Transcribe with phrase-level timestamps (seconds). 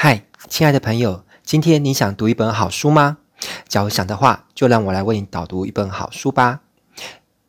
[0.00, 3.18] 嗨，亲爱的朋友，今天你想读一本好书吗？
[3.66, 6.60] 假如想的话，就让我来为你导读一本好书吧。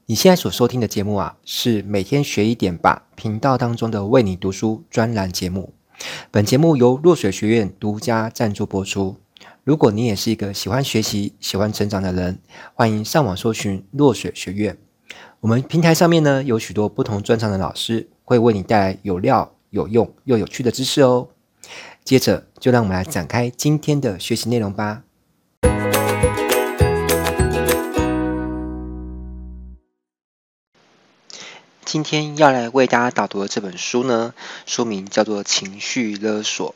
[0.08, 5.76] 你现在所收听的节目啊，是每天学一点吧频道当中的为你读书专栏节目。
[6.32, 9.18] 本节目由落水学院独家赞助播出。
[9.64, 12.40] 如果你也是一个喜欢学习、喜欢成长的人，
[12.74, 14.76] 欢迎上网搜寻落水学院。
[15.42, 21.28] 我们平台上面呢，有许多不同专长的老师，会为你带来有料、有用又有趣的知识哦。
[22.10, 25.04] 接着，就让我们来展开今天的学习内容吧。
[31.86, 34.34] 今天要来为大家导读的这本书呢，
[34.66, 36.74] 书名叫做《情绪勒索》。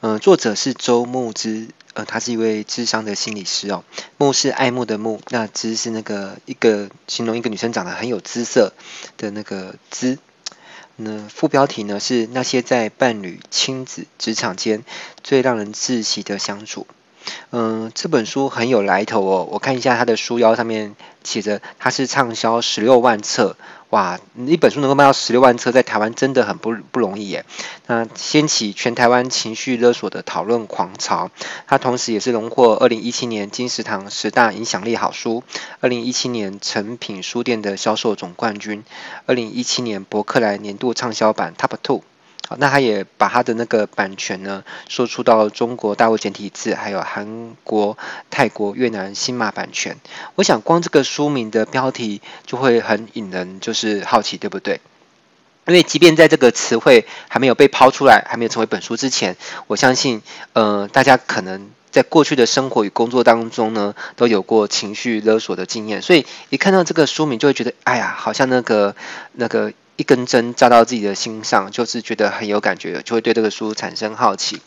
[0.00, 3.84] 嗯、作者是周慕姿，呃，他是一位智商的心理师哦。
[4.16, 8.72] 慕是爱慕的慕，那姿是那个一个形容一个女生长得很有姿色
[9.18, 10.16] 的那个姿。
[11.02, 14.84] 那副标题呢是那些在伴侣、亲子、职场间
[15.22, 16.86] 最让人窒息的相处。
[17.50, 19.48] 嗯，这本书很有来头哦。
[19.50, 23.56] 我看一下它的书腰上面写着，它是畅销十六万册。
[23.90, 27.44] 哇，一本书能够卖到十六万册，在台湾真的很不不容易耶。
[27.88, 31.32] 那掀起全台湾情绪勒索的讨论狂潮。
[31.66, 35.42] 它同时也是荣获二零一七年金石堂十大影响力好书，
[35.80, 38.84] 二零一七年诚品书店的销售总冠军，
[39.26, 42.02] 二零一七年博客来年度畅销榜 Top Two。
[42.58, 47.96] 那他也把他的那个版权呢，说出到中国大陆简体字，还有韩国、
[48.28, 49.96] 泰国、越南新马版权。
[50.34, 54.80] 我想光这个书名的标题就会很引人就是好奇，对不对？
[55.66, 59.36] 因为即便在这个词汇还没有被抛出来，还没有成为本书之前，
[59.68, 60.20] 我相信，
[60.52, 66.02] 呃，大家可能在过去的生活与工作当中呢，都有过情绪勒索的经验。
[66.02, 68.96] 所以一看到这个书名，就会觉得，哎呀，好像那个
[69.34, 69.72] 那个。
[70.00, 74.62] 一根针扎到自己的心上，就是觉得很有感觉，就会对这个书产生好奇。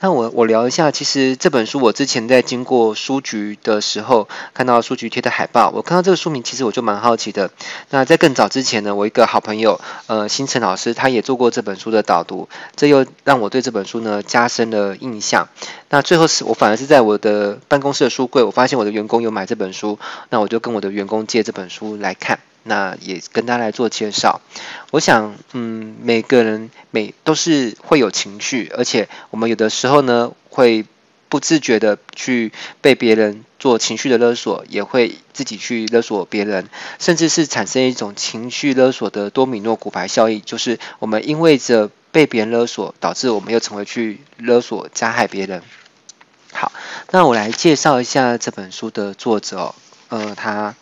[0.00, 7.50] 那我我聊一下，其实这本书我之前在经过书局的时候，看到书局贴的海报，我看到这个书名，其实我就蛮好奇的。
[7.90, 15.46] 那在更早之前呢，我一个好朋友，呃，星辰老师，他也做过这本书的导读，这又让我对这本书呢加深了印象。
[15.90, 19.98] 那最后是我反而是在我的办公室的书柜，我发现我的员工有买这本书，
[20.30, 22.38] 那我就跟我的员工借这本书来看。
[22.62, 24.40] 那也跟大家来做介绍。
[24.90, 30.84] 我想，嗯，每个人每都是会有情绪，而且我们有的时候呢，会
[31.28, 45.62] 不自觉的去被别人做情绪的勒索，也会自己去勒索别人，甚至是产生一种情绪勒索的多米诺骨牌效应，就是我们因为着被别人勒索，导致我们又成为去勒索加害别人。
[46.52, 46.72] 好，
[47.12, 49.74] 那我来介绍一下这本书的作者哦，
[50.08, 50.74] 呃，他。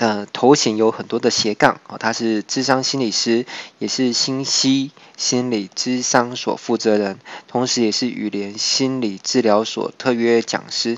[0.00, 3.44] 的头衔有很多的斜杠哦，他是智商心理师，
[3.78, 7.18] 也是心曦心理咨商所负责人，
[7.48, 10.96] 同时也是语联心理治疗所特约讲师。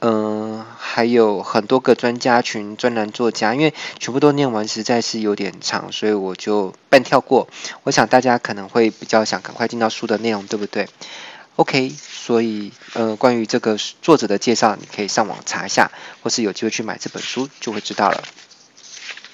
[0.00, 7.48] 嗯、还有很多个专家群专栏作家，因为全部都念完实在是有点长，所以我就半跳过。
[7.84, 10.86] 我想大家可能会比较想赶快进到书的内容，对不对
[11.56, 15.90] ？OK，所以呃，关于这个作者的介绍，你可以上网查一下，
[16.22, 18.22] 或是有机会去买这本书，就会知道了。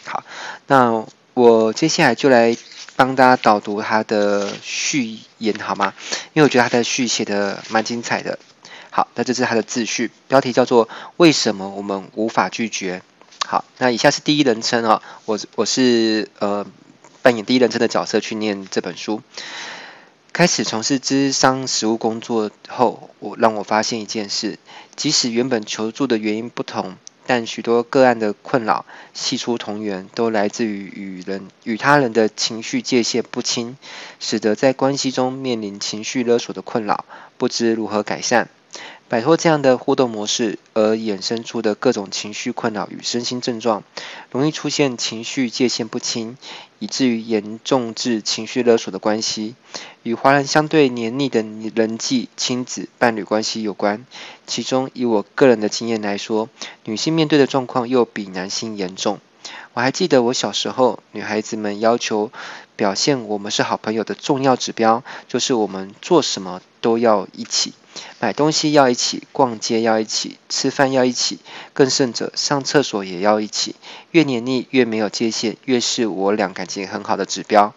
[0.04, 0.24] 好，
[0.66, 2.56] 那我接下来就来
[2.96, 5.94] 帮大家导读他的序言，好吗？
[6.32, 8.38] 因为我觉得他的序写的蛮精彩的。
[8.90, 13.02] 好，那这是他的自序，标题叫做“为什么我们无法拒绝”。
[13.46, 16.66] 好，那以下是第一人称啊，我我是呃
[17.22, 19.22] 扮演第一人称的角色去念这本书。
[20.32, 24.58] 开始从事咨商实务工作后，我让我发现一件事：
[24.96, 33.76] 即使原本求助的原因不同，但许多个案的困扰系出同源，都来自于与人与他人的情绪界限不清，
[34.20, 37.04] 使得在关系中面临情绪勒索的困扰，
[37.36, 38.48] 不知如何改善。
[39.08, 43.82] 摆脱这样的互动模式而衍生出的各种情绪困扰与身心症状，
[44.30, 46.38] 容易出现情绪界限不清，
[46.78, 49.54] 以至于严重至情绪勒索的关系。
[50.02, 51.44] 与华人相对黏腻的
[51.74, 54.06] 人际、亲子、伴侣关系有关。
[54.46, 56.48] 其中，以我个人的经验来说，
[56.84, 59.20] 女性面对的状况又比男性严重。
[59.74, 62.30] 我还记得我小时候，女孩子们要求
[62.76, 67.72] 表现我们是好朋友的重要指标，就是我们做什么都要一起，
[68.20, 71.38] 买东西要一起，逛街要一起，吃饭要一起，
[71.72, 73.74] 更甚者上厕所也要一起。
[74.10, 77.72] 越黏腻越没有界限，越是我俩感情很好的指标。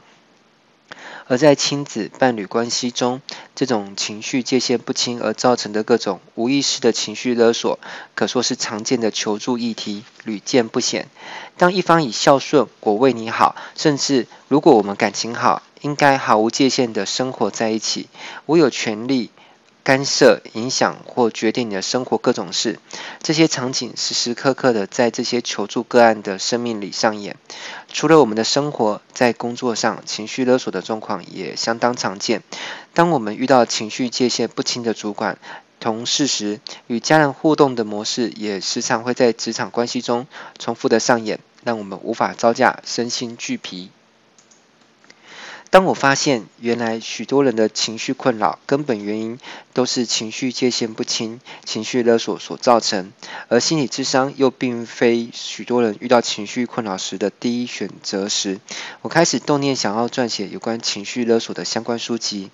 [1.27, 3.21] 而在亲子伴侣关系中，
[3.55, 7.79] 这种情绪界限不清而造成的各种无意识的情绪勒索，
[8.13, 11.07] 可说是常见的求助议题，屡见不鲜。
[11.57, 18.07] 当一方以孝顺、我为你好，甚至如果我们感情好，应该毫无界限的生活在一起，
[18.45, 19.31] 我有权利。
[19.85, 22.79] 干涉、影响或决定你的生活各种事，
[23.21, 27.37] 这些场景时时刻刻的在这些求助个案的生命里上演。
[27.93, 32.41] 除了我们的生活，在工作上情绪勒索的状况也相当常见。
[32.95, 35.37] 当我们遇到情绪界限不清的主管、
[35.79, 40.25] 同事时，与家人互动的模式也时常会在职场关系中
[40.57, 43.91] 重复的上演，让我们无法招架，身心俱疲。
[45.75, 49.37] 当我发现，原来许多人的情绪困扰根本原因
[49.73, 53.11] 都是情绪界限不清、情绪勒索所造成，
[53.49, 58.61] 而心理智商又并非许多人遇到情绪困扰时的第一选择时，
[59.01, 62.51] 我开始动念想要撰写有关情绪勒索的相关书籍。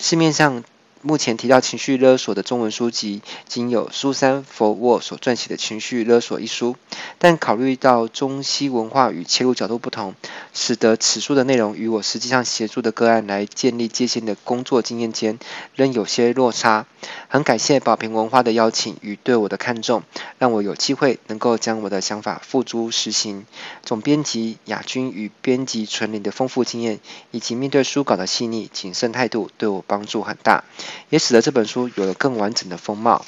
[0.00, 0.64] 市面上
[1.06, 6.76] 目前提到情绪勒索的中文书籍，仅有苏珊·佛沃所撰写的《情绪勒索》一书，
[7.18, 10.14] 但考虑到中西文化与切入角度不同，
[10.54, 15.38] 使得此书的内容与我实际上协助的个案来建立界限的工作经验间
[15.74, 16.86] 仍有些落差。
[17.28, 20.04] 很感谢宝瓶文化的邀请与对我的看重，
[20.38, 23.44] 让我有机会能够将我的想法付诸实行。
[23.82, 26.98] 总编辑雅君与编辑纯林的丰富经验，
[27.30, 30.64] 以及面对书稿的细腻谨慎态度，对我帮助很大。
[31.10, 33.24] 也使得这本书有了更完整的风貌。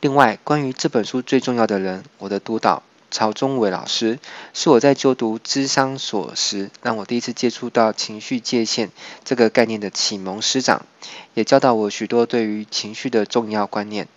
[0.00, 4.18] 另外，关于这本书最重要的人，我的督导曹忠伟老师，
[4.52, 8.90] 是我在就读咨商所时，让我第一次接触到情绪界限
[9.24, 10.86] 这个概念的启蒙师长，
[11.34, 14.08] 也教导我许多对于情绪的重要观念。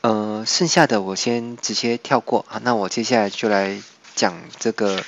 [0.00, 3.82] 呃，剩下的我先直接跳过啊，那我接下来就来
[4.14, 5.02] 讲这个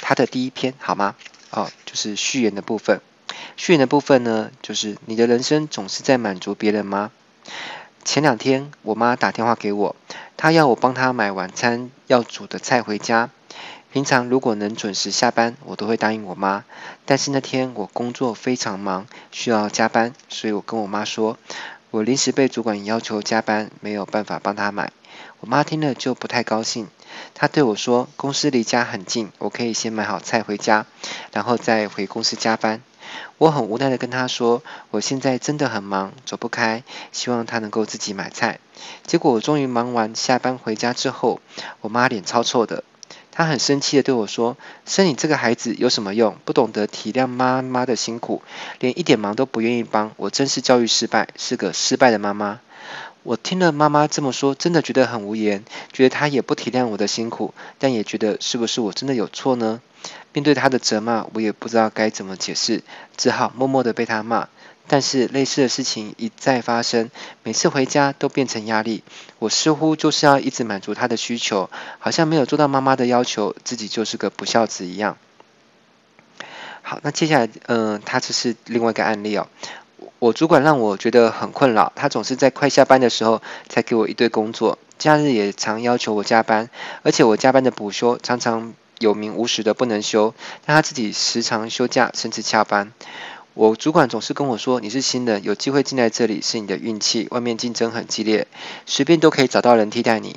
[0.00, 1.16] 他的第一篇，好吗？
[1.50, 3.00] 哦，就是序言的部分。
[3.56, 7.10] 序言的部分呢，就是你的人生总是在满足别人吗？
[8.04, 9.96] 前两天我妈打电话给我，
[10.36, 13.30] 她要我帮她买晚餐要煮的菜回家。
[13.90, 16.64] 平常如果能准时下班，我都会答应我妈。
[17.06, 21.38] 但是那天我工作非常忙，需要加班，所以我跟我妈说，
[21.90, 24.92] 我临时被主管要求加班，没有办法帮她买。
[25.40, 26.86] 我妈听了就不太高兴，
[27.34, 30.84] 她对我说，公司离家很近，我可以先买好菜回家，
[31.32, 32.82] 然后再回公司加班。
[33.38, 36.82] 我很无奈的跟他说，我现在真的很忙，走不开，
[37.12, 38.58] 希望他能够自己买菜。
[39.06, 41.40] 结果我终于忙完下班回家之后，
[41.80, 42.84] 我妈脸超臭的，
[43.30, 46.36] 她很生气的对我说：“生你这个孩子有什么用？
[46.44, 48.42] 不懂得体谅妈妈的辛苦，
[48.80, 52.60] 连一点忙都不愿意帮，我真是教育失败，是个失败的妈妈。”
[53.24, 59.82] 我听了妈妈这么说，真的觉得很无言，觉得她也不体谅我的辛苦，但也觉得是不是我真的有错呢？
[60.32, 62.82] 面对他的责骂，我也不知道该怎么解释，
[63.16, 64.48] 只好默默的被他骂。
[64.90, 67.10] 但是类似的事情一再发生，
[67.42, 69.02] 每次回家都变成压力。
[69.38, 75.18] 我似乎就是要一直满足他的需求，好像没有做到妈妈的要求，自己就是个不孝子一样。
[76.80, 79.46] 好，那接下来，嗯、他这是另外一个案例哦。
[80.20, 86.70] 我主管让我觉得很困扰，他总是在快下班的时候才给我一堆工作，假日也常要求我加班，
[87.02, 90.34] 而且我加班的补休常常有名无实的不能休，
[90.64, 92.92] 但他自己时常休假甚至下班。
[93.54, 98.46] 我主管总是跟我说：“你是新人，有机会进来这里是你的运气，外面竞争很激烈，
[98.86, 100.36] 随便都可以找到人替代你。”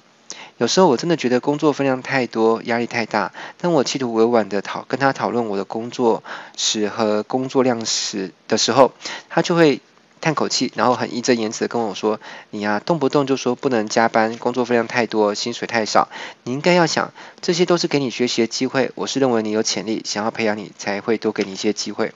[0.57, 3.31] 有时候我真的觉得工作分量太多，压力太大。
[3.57, 6.23] 当我企图委婉的讨跟他讨论我的工作
[6.55, 8.91] 时和工作量时的时候，
[9.29, 9.81] 他就会
[10.21, 12.19] 叹口气，然后很义正言辞的跟我说
[12.51, 16.07] ：“你呀，动不动就说不能加班，工作分量太多，薪水太少。
[16.43, 18.91] 你应该要想，这些都是给你学习的机会。
[18.95, 22.13] 我是认为你有潜力，想要培养你，才会多给你一些机会。”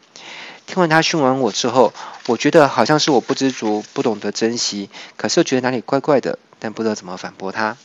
[0.67, 1.93] 听完他训完我之后，
[2.27, 7.77] 我觉得好像是我不知足，不懂得珍惜，可是又觉得哪里怪怪的，但不知道怎么反驳他。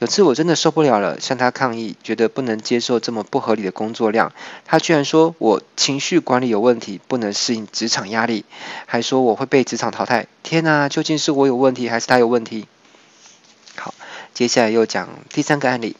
[0.00, 4.32] 有次我真的受不了了，向他抗议，觉得不能接受这么不合理的工作量。
[4.64, 8.44] 他居然说我情绪管理有问题，不能适应职场压力，
[8.86, 10.28] 还说我会被职场淘汰。
[10.44, 12.68] 天哪，究竟是我有问题，还是他有问题？
[13.74, 13.92] 好，
[14.34, 15.96] 接下来又讲第三个案例。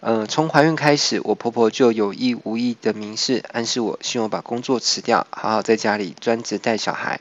[0.00, 7.20] 呃，从怀孕开始，我婆婆就有意无意的明示暗示我，希望把工作辞掉，好好在家里专职带小孩。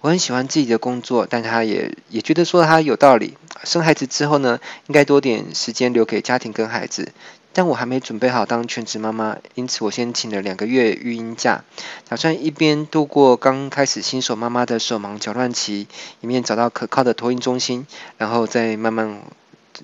[0.00, 3.36] 我很喜欢自己的工作，但她也也觉得说她有道理。
[3.64, 7.12] 生孩子之后呢，应该多点时间留给家庭跟孩子。
[7.54, 11.64] 但我还没准备好当全职妈妈，因此我先请了两个月育婴假，
[12.08, 15.88] 打算一边度过刚开始新手妈妈的手忙脚乱期，
[16.20, 17.86] 一面找到可靠的托婴中心，
[18.16, 19.22] 然后再慢慢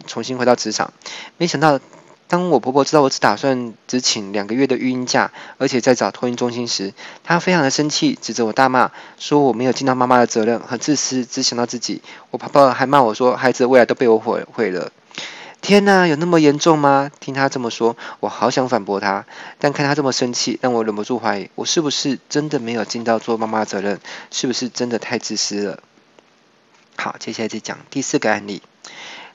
[0.07, 0.93] 重新回到职场。
[1.37, 1.81] 没想到
[2.27, 12.03] 当我婆婆知道我只打算只请两个月的育婴假，而且在找托婴中心时，她非常的生气，指责我大骂，说我没有尽到妈妈的责任，很自私，只想到自己。
[12.31, 14.91] 我婆婆还骂我说，孩子的未来都被我毁毁了。
[15.61, 17.11] 天哪，有那么严重吗？
[17.21, 19.27] 听她这么说，我好想反驳她，
[19.59, 24.01] 但看她这么生气，让我忍不住怀疑，我是不是真的没有尽到做妈妈的责任？
[24.31, 25.81] 是不是真的太自私了？
[26.97, 28.63] 好，接下来再讲第四个案例。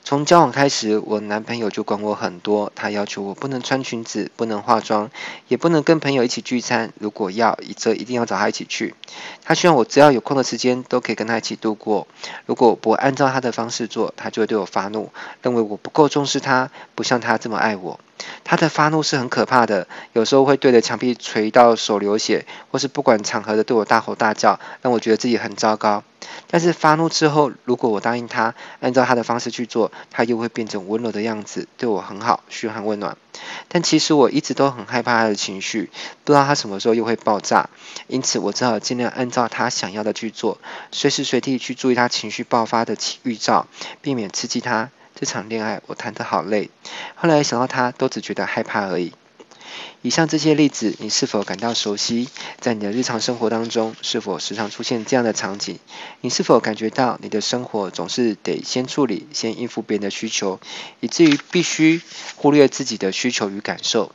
[0.02, 2.72] 从交往开始，我男朋友就管我很多。
[2.74, 5.10] 他要求我不能穿裙子，不能化妆，
[5.46, 6.92] 也不能跟朋友一起聚餐。
[6.98, 8.94] 如果要，则一定要找他一起去。
[9.44, 12.08] 他希望我只要有空的时间，都可以跟他一起度过。
[12.46, 15.10] 如果不按照他的方式做，他就会对我发怒，
[15.42, 18.00] 认为我不够重视他，不像他这么爱我。
[18.44, 26.02] 他的发怒是很可怕的，有时候会对着墙壁捶到手流血，或是不管场合的对我大吼大叫，让我觉得自己很糟糕。
[26.48, 33.16] 但是发怒之后，如果我答应他，按照他的方式去做，他又会变成温柔的样子，对我很好，嘘寒问暖。
[33.68, 35.90] 但其实我一直都很害怕他的情绪，
[36.24, 37.70] 不知道他什么时候又会爆炸，
[38.06, 40.58] 因此我只好尽量按照他想要的去做，
[40.92, 43.66] 随时随地去注意他情绪爆发的预兆，
[44.02, 44.90] 避免刺激他。
[45.14, 46.70] 这场恋爱我谈得好累，
[47.14, 49.12] 后来想到他，都只觉得害怕而已。
[50.02, 52.28] 以上这些例子，你是否感到熟悉？
[52.58, 55.78] 在你的日常生活当中，是否时常出现这样的场景？
[56.22, 60.58] 你是否感觉到你的生活总是得先处理、先应付别人的需求，
[61.00, 62.00] 以至于必须
[62.36, 64.12] 忽略自己的需求与感受？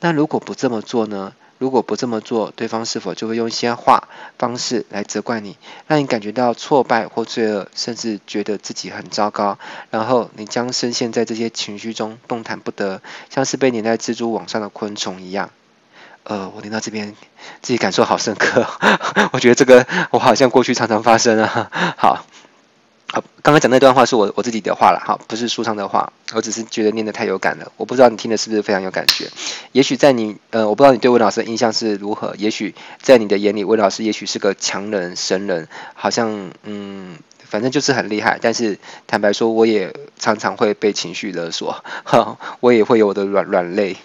[0.00, 1.34] 那如果不这么做呢？
[1.58, 4.08] 如果不这么做，对方是否就会用一些话
[4.38, 9.58] 方式来责怪你，让你感觉到挫败或罪恶，甚至觉得自己很糟糕？
[9.90, 15.50] 然后你将深陷在这些情绪中，动弹不得，像是被粘在蜘蛛网上的昆虫一样。
[16.24, 17.14] 呃，我听到这边，
[17.62, 18.66] 自己感受好深刻。
[19.32, 21.70] 我觉得这个我好像过去常常发生啊。
[21.96, 22.26] 好。
[23.16, 29.30] 好，刚刚讲那段话是我我自己的话了，哈，不是书上的话，我只是觉得念得太有感了，我不知道你听的是不是非常有感觉。
[29.72, 38.38] 也许在你，呃，我不知道你对温老师的印象是如何，也许在你的眼里，温老师也许是个强人、神人，好像，嗯，反正就是很厉害。
[38.38, 43.96] 但是坦白说，我也常常会被情绪勒索，哈，我也会有我的软软肋。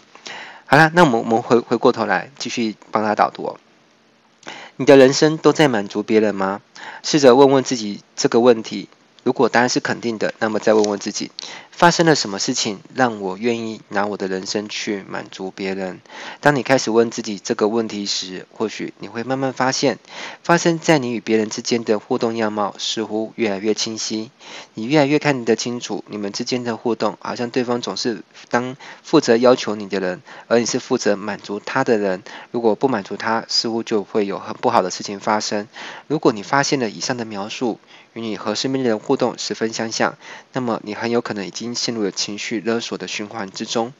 [0.67, 3.57] 好了，那我们我们回回过头来继续帮他导读。
[4.77, 6.61] 你的人生都在满足别人吗？
[7.03, 8.87] 试着问问自己这个问题。
[9.23, 11.31] 如果答案是肯定的，那么再问问自己。
[11.71, 15.99] 发生了什么事情让我愿意拿我的人生去满足别人？
[16.39, 19.97] 当你开始问自己这个问题时，或许你会慢慢发现，
[20.43, 24.29] 发生在你与别人之间的互动样貌似乎越来越清晰。
[24.75, 32.21] 你越来越看得清楚，你们之间的互动好像对方总是当负责要求你的人，而你是负责满足他的人。
[32.51, 35.67] 如果不满足他，似乎就会有很不好的事情发生。
[36.07, 37.79] 如果你发现了以上的描述，
[38.13, 40.17] 与你和身边的人互动十分相像，
[40.53, 41.75] 那么你很有可能已经。
[41.75, 43.93] 陷入了情绪勒索的循环之中。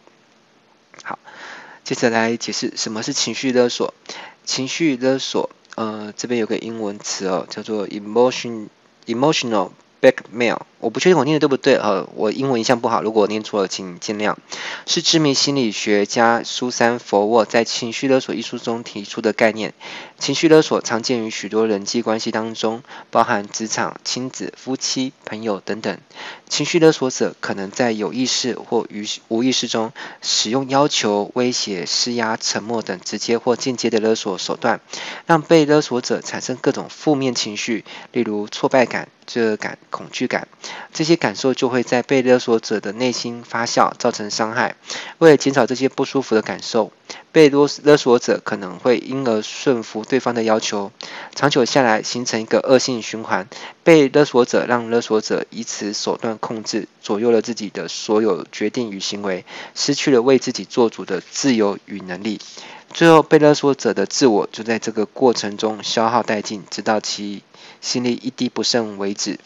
[1.04, 1.18] 好，
[1.84, 3.94] 接着来解释什么是情绪勒索。
[4.44, 8.68] 情绪勒索，呃，这边有个英文词哦，叫做 emotion
[9.06, 10.60] emotional blackmail。
[10.82, 14.36] 我不确定我念的对不对，呃，我英文一向不好，如果我念错了，请见谅。
[14.86, 19.74] 是知名心理学家苏珊·佛沃在《情绪勒索》一书中提出的概念。
[20.18, 25.98] 情绪勒索常见于许多人际关系当中，包含职场、亲子、夫妻、朋友等等。
[26.50, 34.82] 情绪勒索者可能在有意识或于无意识中使用要求、威胁、施压、沉默等直接或间接的勒索手段，
[35.26, 40.48] 让被勒索者产生各种负面情绪，例如挫败感、罪恶感、恐惧感。
[40.94, 44.76] 这些感受就会在被勒索者的内心发酵，造成伤害。
[45.20, 46.92] 为了减少这些不舒服的感受，
[47.32, 50.92] 被勒勒索者可能会因而顺服对方的要求，
[51.34, 53.48] 长久下来形成一个恶性循环。
[53.84, 62.40] 被勒索者让勒索者以此手段控制、左右了自己的所有决定与行为，失去了为自己做主的自由与能力。
[62.94, 67.42] 最后，被勒索者的自我就在这个过程中消耗殆尽，直到其
[67.80, 69.40] 心里一滴不剩为止。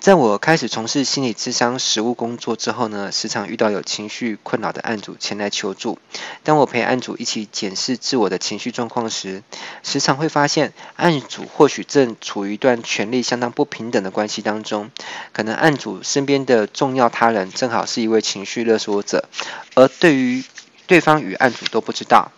[0.00, 5.98] 在我开始从事心理咨商实务工作之后呢，时常遇到有情绪困扰的案主前来求助。
[6.42, 9.42] 当我陪案主一起检视自我的情绪状况时，
[9.82, 14.90] 时常会发现案主或许正处于一段权力相当不平等的关系当中。
[15.32, 19.28] 可能案主身边的重要他人正好是一位情绪勒索者，
[19.74, 20.42] 而对于
[20.86, 22.32] 对方与案主都不知道。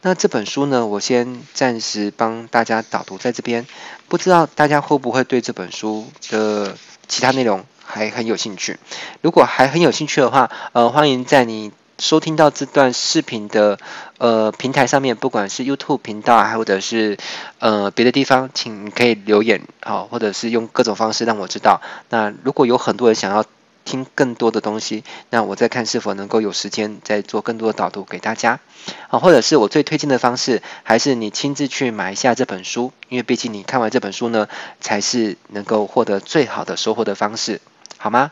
[0.00, 3.66] 那这本书呢，我先暂时帮大家导读在这边，
[4.06, 6.76] 不知道大家会不会对这本书的
[7.08, 8.78] 其他内容还很有兴趣？
[9.22, 13.76] 如果还很有兴趣的话，呃，欢迎在你收听到这段视频的
[14.18, 17.18] 呃平台上面，不管是 YouTube 频道还或者是
[17.58, 21.80] 呃别的地方，请你可以留言好，或者是用各种方式让我知道。
[22.08, 23.44] 那如果有很多人想要
[23.88, 28.60] 听更多的东西，那我再看是否能够有时间再做更多的导读给大家。
[29.08, 34.46] 啊，或者是我最推荐的方式，还是你亲自去买一下这本书，因为毕竟你看完这本书呢，
[34.80, 37.62] 才是能够获得最好的收获的方式，
[37.96, 38.26] 好吗？